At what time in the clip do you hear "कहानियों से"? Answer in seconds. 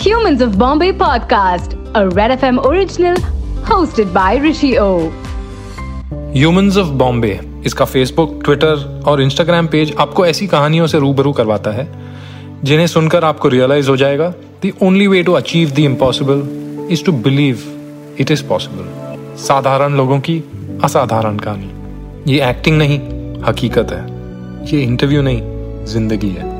10.46-10.98